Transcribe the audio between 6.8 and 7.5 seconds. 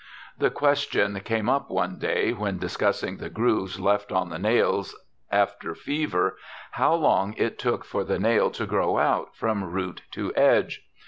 long